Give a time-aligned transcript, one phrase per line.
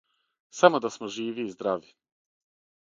[0.59, 1.95] Само да смо ми живи и здрави.